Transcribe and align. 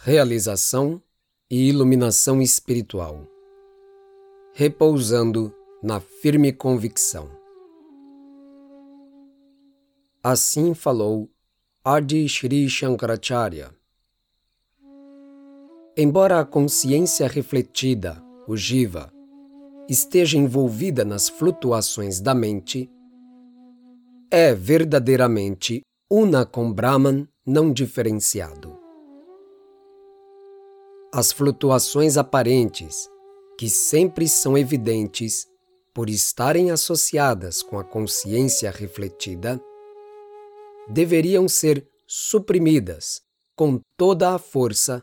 realização 0.00 1.02
e 1.50 1.68
iluminação 1.68 2.40
espiritual, 2.40 3.26
repousando 4.54 5.52
na 5.82 5.98
firme 5.98 6.52
convicção. 6.52 7.28
Assim 10.22 10.72
falou 10.72 11.28
Adi 11.84 12.28
Shri 12.28 12.68
Shankaracharya. 12.68 13.74
Embora 15.96 16.38
a 16.38 16.44
consciência 16.44 17.26
refletida, 17.26 18.22
o 18.46 18.56
Jiva, 18.56 19.12
esteja 19.88 20.38
envolvida 20.38 21.04
nas 21.04 21.28
flutuações 21.28 22.20
da 22.20 22.36
mente, 22.36 22.88
é 24.30 24.54
verdadeiramente 24.54 25.82
una 26.08 26.46
com 26.46 26.72
Brahman 26.72 27.26
não 27.44 27.72
diferenciado. 27.72 28.77
As 31.12 31.32
flutuações 31.32 32.18
aparentes, 32.18 33.08
que 33.56 33.70
sempre 33.70 34.28
são 34.28 34.58
evidentes 34.58 35.46
por 35.94 36.10
estarem 36.10 36.70
associadas 36.70 37.62
com 37.62 37.78
a 37.78 37.84
consciência 37.84 38.70
refletida, 38.70 39.58
deveriam 40.86 41.48
ser 41.48 41.88
suprimidas 42.06 43.22
com 43.56 43.80
toda 43.96 44.34
a 44.34 44.38
força 44.38 45.02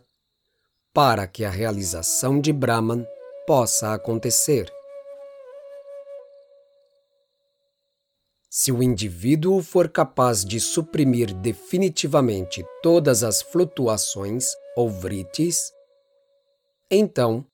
para 0.93 1.27
que 1.27 1.43
a 1.43 1.49
realização 1.49 2.39
de 2.39 2.53
Brahman 2.53 3.03
possa 3.47 3.91
acontecer. 3.91 4.71
Se 8.47 8.71
o 8.71 8.81
indivíduo 8.81 9.61
for 9.63 9.89
capaz 9.89 10.45
de 10.45 10.59
suprimir 10.59 11.33
definitivamente 11.33 12.63
todas 12.83 13.23
as 13.23 13.41
flutuações 13.41 14.51
ou 14.77 14.89
vritis, 14.89 15.74
então 16.89 17.45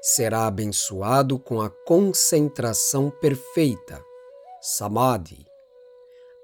será 0.00 0.46
abençoado 0.46 1.38
com 1.38 1.60
a 1.60 1.68
concentração 1.68 3.10
perfeita, 3.10 4.02
samadhi, 4.60 5.44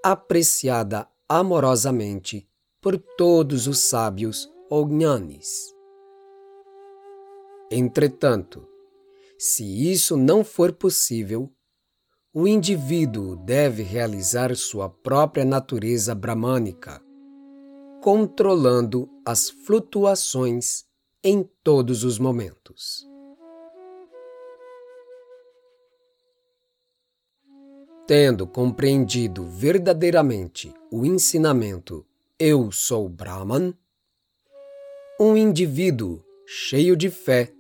apreciada 0.03 1.09
amorosamente 1.29 2.49
por 2.81 2.99
todos 3.17 3.67
os 3.67 3.79
sábios 3.79 4.51
ou 4.69 4.85
gnanis. 4.85 5.73
Entretanto, 7.71 8.67
se 9.39 9.91
isso 9.91 10.17
não 10.17 10.45
for 10.45 10.73
possível, 10.73 11.51
o 12.33 12.47
indivíduo 12.49 13.37
deve 13.37 13.83
realizar 13.83 14.55
sua 14.57 14.89
própria 14.89 15.45
natureza 15.45 16.15
bramânica, 16.15 17.01
controlando 18.03 19.09
as 19.25 19.49
flutuações 19.49 20.85
em 21.25 21.43
todos 21.63 22.05
os 22.05 22.19
momentos. 22.19 23.09
Tendo 28.07 28.47
compreendido 28.47 29.49
verdadeiramente 29.49 30.71
o 30.93 31.07
ensinamento 31.07 32.05
Eu 32.39 32.71
sou 32.71 33.09
Brahman, 33.09 33.73
um 35.19 35.35
indivíduo 35.35 36.23
cheio 36.47 36.95
de 36.95 37.09
fé 37.09 37.51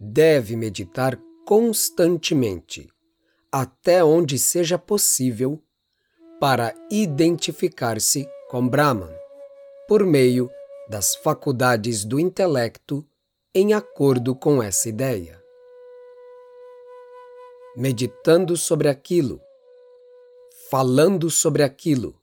deve 0.00 0.56
meditar 0.56 1.20
constantemente, 1.44 2.88
até 3.52 4.02
onde 4.02 4.38
seja 4.38 4.78
possível, 4.78 5.62
para 6.40 6.74
identificar-se 6.90 8.26
com 8.48 8.66
Brahman, 8.66 9.14
por 9.86 10.06
meio 10.06 10.50
das 10.88 11.16
faculdades 11.16 12.04
do 12.04 12.20
intelecto 12.20 13.06
em 13.54 13.72
acordo 13.72 14.34
com 14.34 14.62
essa 14.62 14.88
ideia. 14.88 15.42
Meditando 17.76 18.56
sobre 18.56 18.88
aquilo, 18.88 19.40
falando 20.70 21.30
sobre 21.30 21.62
aquilo, 21.62 22.20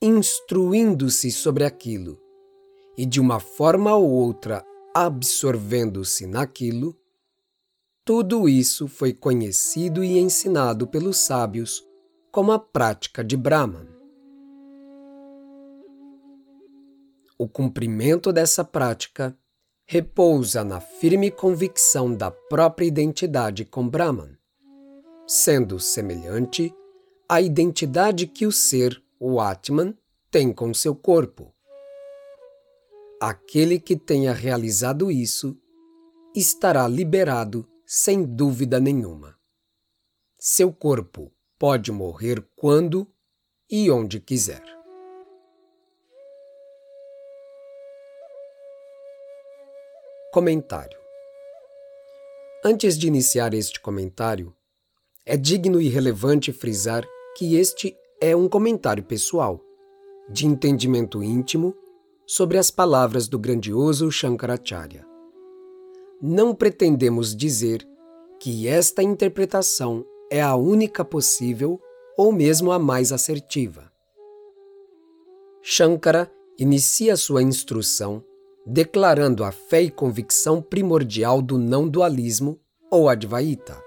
instruindo-se 0.00 1.30
sobre 1.30 1.64
aquilo 1.64 2.20
e 2.96 3.06
de 3.06 3.20
uma 3.20 3.40
forma 3.40 3.94
ou 3.94 4.08
outra 4.08 4.64
absorvendo-se 4.94 6.26
naquilo, 6.26 6.96
tudo 8.04 8.48
isso 8.48 8.86
foi 8.86 9.12
conhecido 9.12 10.04
e 10.04 10.18
ensinado 10.18 10.86
pelos 10.86 11.18
sábios 11.18 11.82
como 12.30 12.52
a 12.52 12.58
prática 12.58 13.24
de 13.24 13.36
Brahman. 13.36 13.93
O 17.36 17.48
cumprimento 17.48 18.32
dessa 18.32 18.64
prática 18.64 19.36
repousa 19.84 20.62
na 20.62 20.80
firme 20.80 21.30
convicção 21.32 22.14
da 22.14 22.30
própria 22.30 22.86
identidade 22.86 23.64
com 23.64 23.88
Brahman, 23.88 24.38
sendo 25.26 25.80
semelhante 25.80 26.72
à 27.28 27.40
identidade 27.40 28.28
que 28.28 28.46
o 28.46 28.52
ser, 28.52 29.02
o 29.18 29.40
Atman, 29.40 29.96
tem 30.30 30.52
com 30.52 30.72
seu 30.72 30.94
corpo. 30.94 31.52
Aquele 33.20 33.80
que 33.80 33.96
tenha 33.96 34.32
realizado 34.32 35.10
isso 35.10 35.56
estará 36.34 36.86
liberado 36.86 37.68
sem 37.84 38.24
dúvida 38.24 38.78
nenhuma. 38.78 39.36
Seu 40.38 40.72
corpo 40.72 41.32
pode 41.58 41.90
morrer 41.90 42.46
quando 42.54 43.08
e 43.70 43.90
onde 43.90 44.20
quiser. 44.20 44.83
Comentário 50.34 50.98
Antes 52.64 52.98
de 52.98 53.06
iniciar 53.06 53.54
este 53.54 53.78
comentário, 53.80 54.52
é 55.24 55.36
digno 55.36 55.80
e 55.80 55.88
relevante 55.88 56.52
frisar 56.52 57.06
que 57.36 57.54
este 57.54 57.96
é 58.20 58.34
um 58.34 58.48
comentário 58.48 59.04
pessoal, 59.04 59.60
de 60.28 60.44
entendimento 60.44 61.22
íntimo 61.22 61.72
sobre 62.26 62.58
as 62.58 62.68
palavras 62.68 63.28
do 63.28 63.38
grandioso 63.38 64.10
Shankaracharya. 64.10 65.06
Não 66.20 66.52
pretendemos 66.52 67.32
dizer 67.36 67.86
que 68.40 68.66
esta 68.66 69.04
interpretação 69.04 70.04
é 70.32 70.42
a 70.42 70.56
única 70.56 71.04
possível 71.04 71.80
ou 72.18 72.32
mesmo 72.32 72.72
a 72.72 72.78
mais 72.80 73.12
assertiva. 73.12 73.88
Shankara 75.62 76.28
inicia 76.58 77.16
sua 77.16 77.40
instrução 77.40 78.20
declarando 78.66 79.44
a 79.44 79.52
fé 79.52 79.82
e 79.82 79.90
convicção 79.90 80.62
primordial 80.62 81.42
do 81.42 81.58
não-dualismo 81.58 82.58
ou 82.90 83.08
Advaita. 83.08 83.82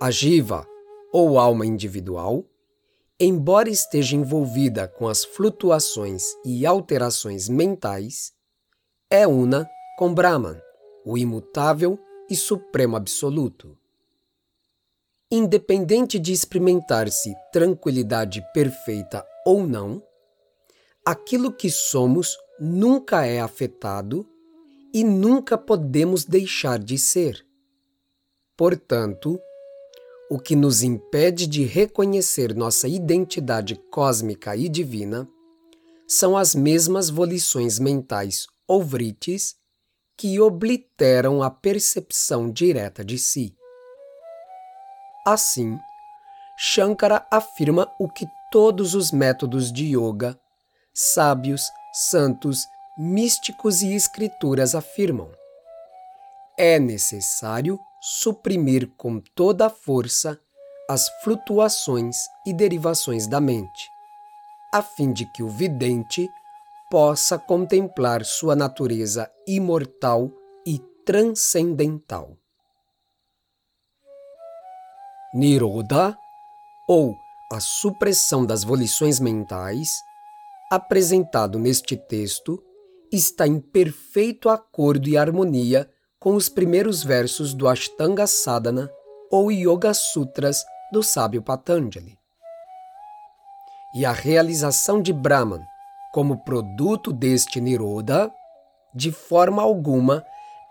A 0.00 0.10
Jiva, 0.10 0.66
ou 1.12 1.38
alma 1.38 1.64
individual, 1.64 2.44
embora 3.18 3.70
esteja 3.70 4.16
envolvida 4.16 4.86
com 4.86 5.08
as 5.08 5.24
flutuações 5.24 6.24
e 6.44 6.66
alterações 6.66 7.48
mentais, 7.48 8.32
é 9.10 9.26
una 9.26 9.68
com 9.96 10.12
Brahman, 10.12 10.60
o 11.04 11.16
imutável 11.16 11.98
e 12.28 12.36
supremo 12.36 12.96
absoluto. 12.96 13.76
Independente 15.30 16.18
de 16.18 16.32
experimentar-se 16.32 17.34
tranquilidade 17.52 18.44
perfeita 18.52 19.24
ou 19.46 19.66
não, 19.66 20.02
aquilo 21.04 21.52
que 21.52 21.70
somos 21.70 22.36
nunca 22.58 23.26
é 23.26 23.40
afetado 23.40 24.26
e 24.92 25.02
nunca 25.02 25.58
podemos 25.58 26.24
deixar 26.24 26.78
de 26.78 26.96
ser. 26.96 27.44
Portanto, 28.56 29.40
o 30.30 30.38
que 30.38 30.54
nos 30.54 30.82
impede 30.82 31.46
de 31.46 31.64
reconhecer 31.64 32.54
nossa 32.54 32.88
identidade 32.88 33.76
cósmica 33.90 34.56
e 34.56 34.68
divina 34.68 35.28
são 36.06 36.36
as 36.36 36.54
mesmas 36.54 37.10
volições 37.10 37.78
mentais 37.78 38.46
ou 38.66 38.82
vritis 38.82 39.56
que 40.16 40.38
obliteram 40.40 41.42
a 41.42 41.50
percepção 41.50 42.50
direta 42.50 43.04
de 43.04 43.18
si. 43.18 43.54
Assim, 45.26 45.78
Shankara 46.56 47.26
afirma 47.30 47.90
o 47.98 48.08
que 48.08 48.26
todos 48.52 48.94
os 48.94 49.10
métodos 49.10 49.72
de 49.72 49.96
yoga, 49.96 50.38
sábios, 50.94 51.72
santos, 51.92 52.66
místicos 52.96 53.82
e 53.82 53.94
escrituras 53.94 54.74
afirmam. 54.74 55.30
É 56.56 56.78
necessário 56.78 57.78
suprimir 58.00 58.88
com 58.96 59.20
toda 59.34 59.66
a 59.66 59.70
força 59.70 60.38
as 60.88 61.08
flutuações 61.22 62.16
e 62.46 62.52
derivações 62.52 63.26
da 63.26 63.40
mente, 63.40 63.88
a 64.72 64.82
fim 64.82 65.12
de 65.12 65.24
que 65.32 65.42
o 65.42 65.48
vidente 65.48 66.28
possa 66.90 67.38
contemplar 67.38 68.24
sua 68.24 68.54
natureza 68.54 69.30
imortal 69.48 70.30
e 70.64 70.78
transcendental. 71.04 72.36
Nirodha, 75.34 76.16
ou 76.86 77.16
a 77.50 77.58
supressão 77.58 78.46
das 78.46 78.62
volições 78.62 79.18
mentais, 79.18 79.88
apresentado 80.70 81.58
neste 81.58 81.96
texto, 81.96 82.62
está 83.12 83.46
em 83.46 83.60
perfeito 83.60 84.48
acordo 84.48 85.08
e 85.08 85.16
harmonia 85.16 85.88
com 86.18 86.34
os 86.34 86.48
primeiros 86.48 87.02
versos 87.02 87.54
do 87.54 87.68
Ashtanga 87.68 88.26
Sadhana 88.26 88.90
ou 89.30 89.50
Yoga 89.52 89.92
Sutras 89.92 90.64
do 90.92 91.02
sábio 91.02 91.42
Patanjali. 91.42 92.18
E 93.94 94.04
a 94.04 94.12
realização 94.12 95.00
de 95.00 95.12
Brahman 95.12 95.62
como 96.12 96.44
produto 96.44 97.12
deste 97.12 97.60
Niroda, 97.60 98.32
de 98.94 99.10
forma 99.10 99.60
alguma, 99.60 100.24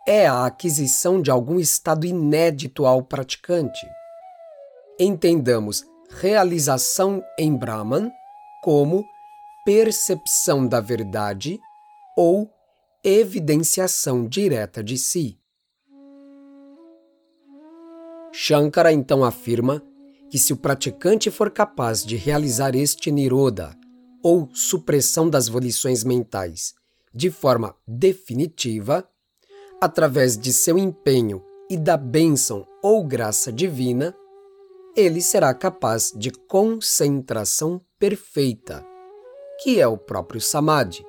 é 0.08 0.26
a 0.26 0.46
aquisição 0.46 1.22
de 1.22 1.30
algum 1.30 1.60
estado 1.60 2.06
inédito 2.06 2.86
ao 2.86 3.04
praticante. 3.04 3.86
Entendamos 4.98 5.84
realização 6.10 7.22
em 7.38 7.56
Brahman 7.56 8.10
como 8.64 9.06
percepção 9.66 10.68
da 10.68 10.82
verdade 10.82 11.60
ou 12.18 12.50
evidenciação 13.04 14.28
direta 14.28 14.84
de 14.84 14.98
si. 14.98 15.40
Shankara 18.32 18.92
então 18.92 19.24
afirma 19.24 19.82
que 20.30 20.40
se 20.40 20.52
o 20.52 20.58
praticante 20.58 21.30
for 21.30 21.52
capaz 21.52 22.04
de 22.04 22.16
realizar 22.16 22.76
este 22.76 23.12
niroda, 23.12 23.78
ou 24.24 24.50
supressão 24.54 25.30
das 25.30 25.48
volições 25.48 26.04
mentais, 26.04 26.74
de 27.14 27.30
forma 27.30 27.76
definitiva, 27.88 29.08
através 29.80 30.38
de 30.38 30.52
seu 30.52 30.78
empenho 30.78 31.44
e 31.70 31.78
da 31.78 31.98
bênção 31.98 32.66
ou 32.82 33.04
graça 33.06 33.52
divina, 33.52 34.16
ele 34.96 35.22
será 35.22 35.54
capaz 35.54 36.12
de 36.16 36.32
concentração 36.32 37.82
perfeita, 38.00 38.84
que 39.64 39.80
é 39.80 39.88
o 39.88 39.98
próprio 39.98 40.42
Samadhi, 40.42 41.06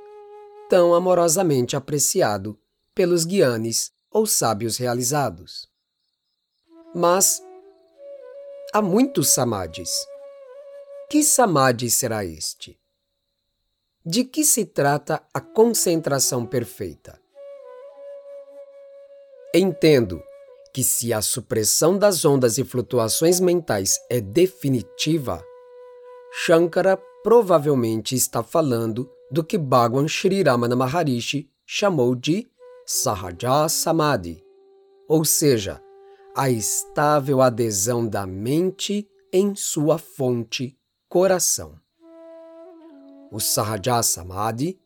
tão 0.71 0.95
amorosamente 0.95 1.75
apreciado 1.75 2.57
pelos 2.95 3.25
guianes 3.25 3.93
ou 4.11 4.27
sábios 4.27 4.77
realizados. 4.77 5.69
Mas 6.95 7.43
há 8.73 8.81
muitos 8.81 9.31
samadhis. 9.31 9.91
Que 11.11 11.25
samadhi 11.25 11.91
será 11.91 12.25
este? 12.25 12.79
De 14.07 14.25
que 14.25 14.45
se 14.45 14.65
trata 14.65 15.21
a 15.35 15.41
concentração 15.41 16.47
perfeita? 16.47 17.21
Entendo 19.53 20.23
que 20.73 20.85
se 20.85 21.13
a 21.13 21.21
supressão 21.21 21.99
das 21.99 22.25
ondas 22.25 22.59
e 22.59 22.65
flutuações 22.65 23.41
mentais 23.41 23.99
é 24.09 24.21
definitiva, 24.21 25.45
Shankara 26.33 27.01
provavelmente 27.25 28.15
está 28.15 28.43
falando 28.43 29.11
do 29.31 29.43
que 29.43 29.57
Bhagwan 29.57 30.07
Sri 30.07 30.43
Ramana 30.43 30.77
Maharishi 30.77 31.51
chamou 31.65 32.15
de 32.15 32.47
Sahaja 32.85 33.67
Samadhi, 33.67 34.45
ou 35.09 35.25
seja, 35.25 35.83
a 36.37 36.51
estável 36.51 37.41
adesão 37.41 38.07
da 38.07 38.27
mente 38.27 39.09
em 39.33 39.57
sua 39.57 39.97
fonte, 39.97 40.79
coração. 41.09 41.81
O 43.33 43.41
Sahaja 43.41 44.03
Samadhi 44.03 44.79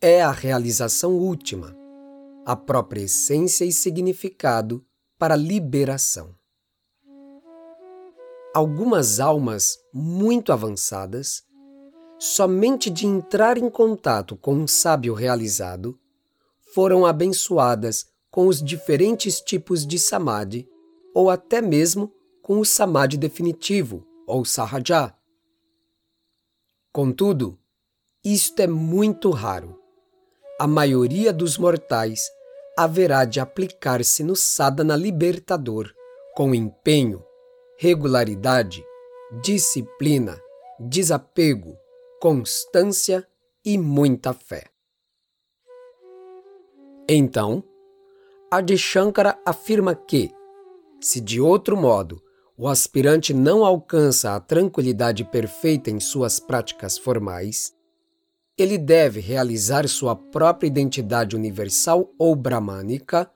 é 0.00 0.22
a 0.22 0.30
realização 0.30 1.12
última, 1.12 1.76
a 2.46 2.56
própria 2.56 3.02
essência 3.02 3.66
e 3.66 3.72
significado 3.72 4.82
para 5.18 5.34
a 5.34 5.36
liberação. 5.36 6.34
Algumas 8.54 9.20
almas 9.20 9.78
muito 9.92 10.50
avançadas, 10.54 11.45
somente 12.18 12.88
de 12.90 13.06
entrar 13.06 13.58
em 13.58 13.68
contato 13.68 14.36
com 14.36 14.54
um 14.54 14.66
sábio 14.66 15.14
realizado, 15.14 15.98
foram 16.74 17.06
abençoadas 17.06 18.06
com 18.30 18.46
os 18.46 18.62
diferentes 18.62 19.40
tipos 19.40 19.86
de 19.86 19.98
samadhi 19.98 20.68
ou 21.14 21.30
até 21.30 21.62
mesmo 21.62 22.12
com 22.42 22.60
o 22.60 22.64
samadhi 22.64 23.16
definitivo, 23.16 24.06
ou 24.26 24.44
sahaja. 24.44 25.14
Contudo, 26.92 27.58
isto 28.24 28.60
é 28.60 28.66
muito 28.66 29.30
raro. 29.30 29.80
A 30.58 30.66
maioria 30.66 31.32
dos 31.32 31.56
mortais 31.56 32.30
haverá 32.76 33.24
de 33.24 33.40
aplicar-se 33.40 34.22
no 34.22 34.36
sadhana 34.36 34.96
libertador 34.96 35.92
com 36.34 36.54
empenho, 36.54 37.24
regularidade, 37.78 38.84
disciplina, 39.42 40.38
desapego, 40.78 41.76
constância 42.20 43.26
e 43.64 43.76
muita 43.76 44.32
fé. 44.32 44.64
Então, 47.08 47.62
Adi 48.50 48.76
Shankara 48.76 49.38
afirma 49.44 49.94
que, 49.94 50.32
se 51.00 51.20
de 51.20 51.40
outro 51.40 51.76
modo 51.76 52.22
o 52.56 52.68
aspirante 52.68 53.34
não 53.34 53.64
alcança 53.64 54.34
a 54.34 54.40
tranquilidade 54.40 55.24
perfeita 55.24 55.90
em 55.90 56.00
suas 56.00 56.40
práticas 56.40 56.96
formais, 56.96 57.74
ele 58.56 58.78
deve 58.78 59.20
realizar 59.20 59.86
sua 59.86 60.16
própria 60.16 60.66
identidade 60.66 61.36
universal 61.36 62.10
ou 62.18 62.34
bramânica, 62.34 63.30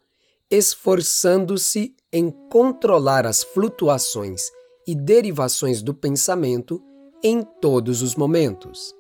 esforçando-se 0.51 1.95
em 2.11 2.31
controlar 2.51 3.27
as 3.27 3.43
flutuações 3.43 4.51
e 4.87 4.95
derivações 4.95 5.83
do 5.83 5.93
pensamento 5.93 6.83
em 7.23 7.43
todos 7.43 8.03
os 8.03 8.15
momentos. 8.15 8.95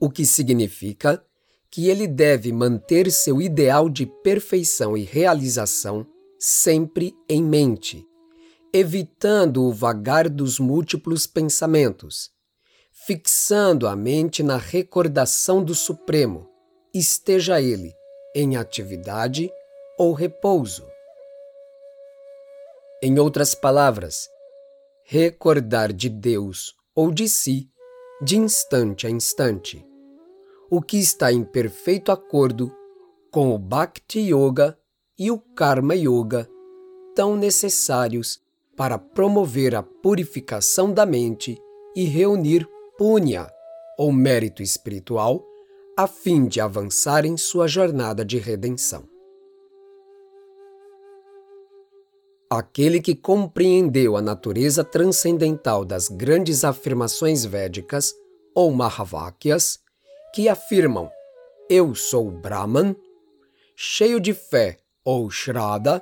O 0.00 0.08
que 0.08 0.24
significa 0.24 1.24
que 1.70 1.88
ele 1.88 2.06
deve 2.06 2.52
manter 2.52 3.10
seu 3.10 3.42
ideal 3.42 3.88
de 3.88 4.06
perfeição 4.06 4.96
e 4.96 5.02
realização 5.02 6.06
sempre 6.38 7.14
em 7.28 7.42
mente, 7.42 8.06
evitando 8.72 9.64
o 9.64 9.72
vagar 9.72 10.28
dos 10.28 10.58
múltiplos 10.58 11.26
pensamentos, 11.26 12.30
fixando 12.92 13.86
a 13.86 13.96
mente 13.96 14.42
na 14.42 14.56
recordação 14.56 15.62
do 15.62 15.74
Supremo, 15.74 16.48
esteja 16.92 17.60
ele 17.60 17.92
em 18.34 18.56
atividade 18.56 19.50
ou 19.98 20.12
repouso. 20.12 20.86
Em 23.02 23.18
outras 23.18 23.54
palavras, 23.54 24.28
recordar 25.06 25.92
de 25.92 26.08
Deus 26.08 26.74
ou 26.94 27.10
de 27.10 27.28
si 27.28 27.68
de 28.22 28.38
instante 28.38 29.06
a 29.06 29.10
instante, 29.10 29.84
o 30.70 30.80
que 30.80 30.96
está 30.96 31.30
em 31.30 31.44
perfeito 31.44 32.10
acordo 32.10 32.74
com 33.30 33.54
o 33.54 33.58
Bhakti 33.58 34.20
Yoga 34.20 34.78
e 35.18 35.30
o 35.30 35.38
Karma 35.38 35.94
Yoga, 35.94 36.48
tão 37.14 37.36
necessários 37.36 38.40
para 38.74 38.96
promover 38.96 39.74
a 39.74 39.82
purificação 39.82 40.90
da 40.90 41.04
mente 41.04 41.60
e 41.94 42.04
reunir 42.04 42.66
punya, 42.96 43.46
ou 43.98 44.10
mérito 44.10 44.62
espiritual, 44.62 45.44
a 45.96 46.06
fim 46.06 46.46
de 46.46 46.60
avançar 46.60 47.26
em 47.26 47.36
sua 47.36 47.68
jornada 47.68 48.24
de 48.24 48.38
redenção. 48.38 49.13
Aquele 52.56 53.00
que 53.00 53.16
compreendeu 53.16 54.16
a 54.16 54.22
natureza 54.22 54.84
transcendental 54.84 55.84
das 55.84 56.08
grandes 56.08 56.64
afirmações 56.64 57.44
védicas, 57.44 58.14
ou 58.54 58.70
Mahavakyas, 58.70 59.80
que 60.32 60.48
afirmam 60.48 61.10
Eu 61.68 61.94
sou 61.96 62.30
Brahman, 62.30 62.94
cheio 63.74 64.20
de 64.20 64.32
fé 64.32 64.78
ou 65.04 65.28
Shraddha, 65.30 66.00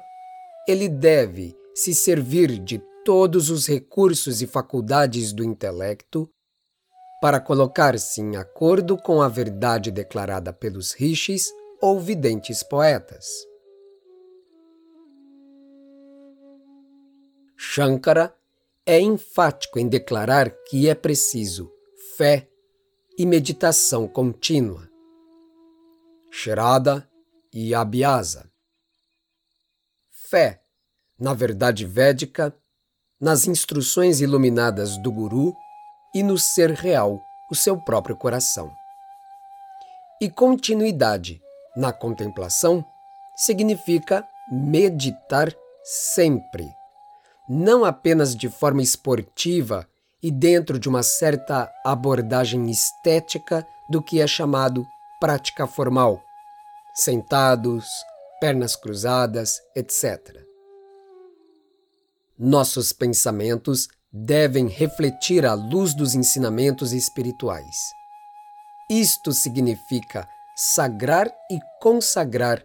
ele 0.69 0.89
deve 0.89 1.57
se 1.75 1.95
servir 1.95 2.59
de 2.59 2.83
todos 3.03 3.49
os 3.49 3.67
recursos 3.67 4.43
e 4.43 4.47
faculdades 4.47 5.33
do 5.33 5.43
intelecto 5.43 6.29
para 7.21 7.41
colocar-se 7.41 8.21
em 8.21 8.37
acordo 8.37 8.99
com 8.99 9.23
a 9.23 9.29
verdade 9.29 9.91
declarada 9.91 10.53
pelos 10.53 10.93
rishis 10.93 11.51
ou 11.81 11.99
videntes 11.99 12.63
poetas. 12.63 13.52
Shankara 17.65 18.35
é 18.85 19.01
enfático 19.01 19.79
em 19.79 19.89
declarar 19.89 20.51
que 20.69 20.89
é 20.89 20.95
preciso 20.97 21.71
fé 22.17 22.49
e 23.17 23.25
meditação 23.25 24.09
contínua. 24.09 24.91
Shraddha 26.29 27.09
e 27.53 27.73
Abhyasa 27.73 28.51
fé 30.11 30.63
na 31.21 31.33
verdade 31.35 31.87
védica, 31.87 32.53
nas 33.21 33.47
instruções 33.47 34.21
iluminadas 34.21 35.01
do 35.01 35.13
Guru 35.13 35.55
e 36.13 36.21
no 36.21 36.37
ser 36.37 36.71
real, 36.71 37.23
o 37.49 37.55
seu 37.55 37.81
próprio 37.81 38.17
coração. 38.17 38.73
E 40.21 40.29
continuidade 40.29 41.41
na 41.77 41.93
contemplação 41.93 42.85
significa 43.37 44.27
meditar 44.51 45.55
sempre, 45.85 46.69
não 47.49 47.85
apenas 47.85 48.35
de 48.35 48.49
forma 48.49 48.83
esportiva 48.83 49.87
e 50.23 50.31
dentro 50.31 50.79
de 50.79 50.89
uma 50.89 51.03
certa 51.03 51.71
abordagem 51.85 52.71
estética 52.71 53.67
do 53.91 54.03
que 54.03 54.21
é 54.21 54.27
chamado 54.27 54.87
prática 55.21 55.67
formal, 55.67 56.23
sentados, 56.95 57.87
pernas 58.41 58.77
cruzadas, 58.77 59.61
etc. 59.75 60.45
Nossos 62.39 62.93
pensamentos 62.93 63.89
devem 64.13 64.69
refletir 64.69 65.47
a 65.47 65.55
luz 65.55 65.95
dos 65.95 66.15
ensinamentos 66.15 66.93
espirituais. 66.93 67.77
Isto 68.91 69.33
significa 69.33 70.29
sagrar 70.57 71.33
e 71.51 71.59
consagrar 71.81 72.63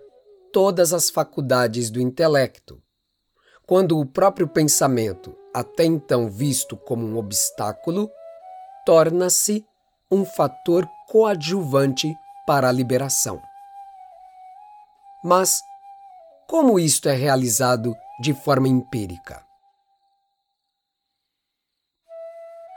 todas 0.51 0.93
as 0.93 1.09
faculdades 1.09 1.89
do 1.89 2.01
intelecto. 2.01 2.81
Quando 3.67 3.99
o 3.99 4.05
próprio 4.05 4.47
pensamento, 4.47 5.37
até 5.53 5.83
então 5.83 6.29
visto 6.29 6.77
como 6.77 7.05
um 7.05 7.17
obstáculo, 7.17 8.09
torna-se 8.85 9.65
um 10.09 10.23
fator 10.23 10.87
coadjuvante 11.09 12.15
para 12.45 12.69
a 12.69 12.71
liberação. 12.71 13.41
Mas 15.21 15.61
como 16.47 16.79
isto 16.79 17.09
é 17.09 17.13
realizado 17.13 17.93
de 18.21 18.33
forma 18.33 18.69
empírica? 18.69 19.45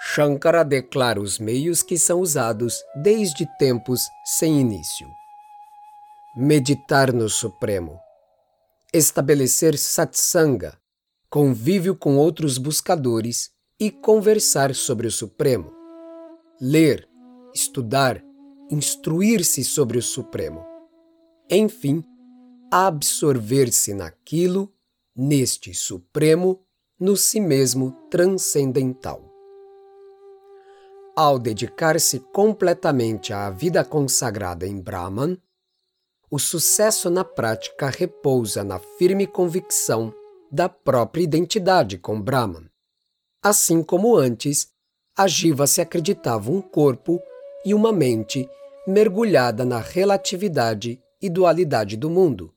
Shankara 0.03 0.65
declara 0.65 1.21
os 1.21 1.39
meios 1.39 1.85
que 1.85 1.97
são 1.97 2.19
usados 2.19 2.83
desde 2.97 3.47
tempos 3.59 4.09
sem 4.25 4.59
início. 4.59 5.09
Meditar 6.35 7.13
no 7.13 7.29
Supremo. 7.29 8.01
Estabelecer 8.93 9.79
satsanga, 9.79 10.80
convívio 11.31 11.95
com 11.95 12.17
outros 12.17 12.59
buscadores 12.59 13.53
e 13.79 13.89
conversar 13.89 14.75
sobre 14.75 15.07
o 15.07 15.13
Supremo. 15.13 15.73
Ler, 16.61 17.09
estudar, 17.55 18.21
instruir-se 18.69 19.63
sobre 19.63 19.97
o 19.97 20.03
Supremo. 20.03 20.67
Enfim, 21.49 22.05
absorver-se 22.69 23.95
naquilo, 23.95 24.75
neste 25.15 25.73
Supremo, 25.73 26.67
no 26.99 27.17
si 27.17 27.39
mesmo 27.39 27.93
transcendental. 28.11 29.25
Ao 31.15 31.39
dedicar-se 31.39 32.19
completamente 32.33 33.33
à 33.33 33.51
vida 33.51 33.85
consagrada 33.85 34.67
em 34.67 34.81
Brahman, 34.81 35.39
o 36.29 36.41
sucesso 36.41 37.09
na 37.09 37.23
prática 37.23 37.89
repousa 37.89 38.65
na 38.65 38.81
firme 38.99 39.29
convicção 39.29 40.13
da 40.51 40.69
própria 40.69 41.23
identidade 41.23 41.97
com 41.99 42.21
Brahman. 42.21 42.69
Assim 43.43 43.83
como 43.83 44.17
antes, 44.17 44.69
a 45.17 45.27
Jiva 45.27 45.67
se 45.67 45.81
acreditava 45.81 46.51
um 46.51 46.61
corpo 46.61 47.21
e 47.65 47.73
uma 47.75 47.93
mente 47.93 48.49
mergulhada 48.87 49.65
na 49.65 49.79
relatividade 49.79 51.01
e 51.21 51.29
dualidade 51.29 51.97
do 51.97 52.11
mundo. 52.11 52.53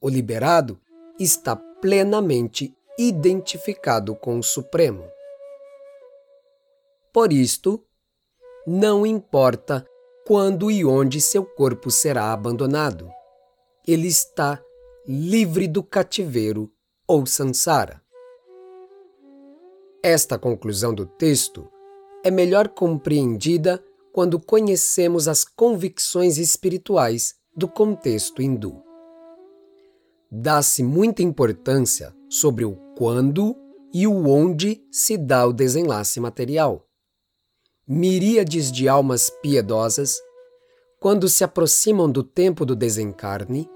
O 0.00 0.08
liberado 0.08 0.80
está 1.18 1.56
plenamente 1.56 2.74
identificado 2.98 4.14
com 4.14 4.38
o 4.38 4.42
Supremo. 4.42 5.04
Por 7.12 7.32
isto, 7.32 7.84
não 8.66 9.06
importa 9.06 9.86
quando 10.26 10.70
e 10.70 10.84
onde 10.84 11.20
seu 11.20 11.44
corpo 11.44 11.90
será 11.90 12.32
abandonado. 12.32 13.10
Ele 13.86 14.08
está 14.08 14.62
livre 15.06 15.68
do 15.68 15.82
cativeiro 15.82 16.70
ou 17.06 17.26
sansara. 17.26 18.02
Esta 20.02 20.38
conclusão 20.38 20.94
do 20.94 21.06
texto 21.06 21.68
é 22.24 22.30
melhor 22.30 22.68
compreendida 22.68 23.82
quando 24.12 24.40
conhecemos 24.40 25.28
as 25.28 25.44
convicções 25.44 26.38
espirituais 26.38 27.34
do 27.54 27.68
contexto 27.68 28.42
hindu. 28.42 28.82
Dá-se 30.30 30.82
muita 30.82 31.22
importância 31.22 32.14
sobre 32.28 32.64
o 32.64 32.76
quando 32.96 33.56
e 33.92 34.06
o 34.06 34.28
onde 34.28 34.84
se 34.90 35.16
dá 35.16 35.46
o 35.46 35.52
desenlace 35.52 36.18
material 36.20 36.86
miríades 37.86 38.72
de 38.72 38.88
almas 38.88 39.30
piedosas, 39.30 40.16
quando 40.98 41.28
se 41.28 41.44
aproximam 41.44 42.10
do 42.10 42.24
tempo 42.24 42.66
do 42.66 42.74
desencarne, 42.74 43.70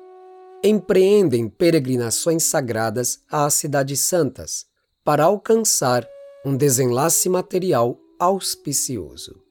empreendem 0.63 1.49
peregrinações 1.49 2.45
sagradas 2.45 3.23
às 3.31 3.55
cidades 3.55 4.01
santas 4.01 4.67
para 5.03 5.25
alcançar 5.25 6.07
um 6.45 6.57
desenlace 6.57 7.29
material 7.29 7.99
auspicioso. 8.19 9.43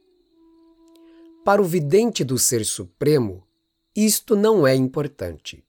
Para 1.43 1.61
o 1.61 1.65
vidente 1.65 2.23
do 2.23 2.37
Ser 2.37 2.63
Supremo, 2.63 3.43
isto 3.95 4.35
não 4.35 4.67
é 4.67 4.75
importante. 4.75 5.65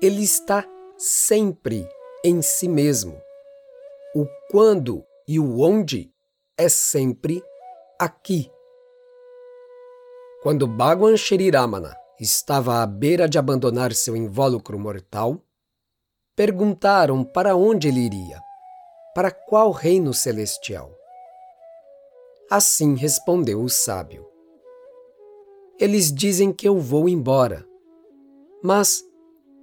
Ele 0.00 0.22
está 0.22 0.64
sempre 0.96 1.88
em 2.24 2.40
si 2.40 2.68
mesmo. 2.68 3.20
O 4.14 4.26
quando 4.50 5.04
e 5.26 5.40
o 5.40 5.60
onde 5.60 6.12
é 6.56 6.68
sempre 6.68 7.42
aqui. 7.98 8.50
Quando 10.42 10.66
Bhagwan 10.66 11.16
Shri 11.16 11.50
Ramana 11.50 12.01
estava 12.22 12.82
à 12.82 12.86
beira 12.86 13.28
de 13.28 13.36
abandonar 13.36 13.92
seu 13.92 14.16
invólucro 14.16 14.78
mortal, 14.78 15.42
perguntaram 16.36 17.24
para 17.24 17.56
onde 17.56 17.88
ele 17.88 18.00
iria, 18.00 18.40
para 19.14 19.30
qual 19.30 19.72
reino 19.72 20.14
celestial. 20.14 20.90
Assim 22.48 22.94
respondeu 22.94 23.60
o 23.60 23.68
sábio. 23.68 24.24
Eles 25.78 26.12
dizem 26.12 26.52
que 26.52 26.68
eu 26.68 26.78
vou 26.78 27.08
embora. 27.08 27.66
Mas 28.62 29.02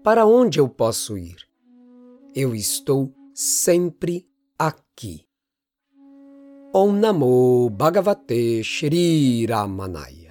para 0.04 0.26
onde 0.26 0.60
eu 0.60 0.68
posso 0.68 1.18
ir? 1.18 1.38
Eu 2.36 2.54
estou 2.54 3.14
sempre 3.34 4.28
aqui. 4.58 5.26
Om 6.74 6.92
Namo 6.92 7.70
Bhagavate 7.70 8.64
Shri 8.64 9.46
Ramanaya. 9.46 10.29